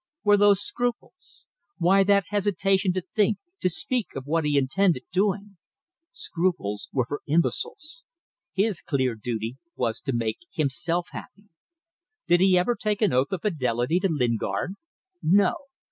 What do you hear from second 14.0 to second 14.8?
Lingard?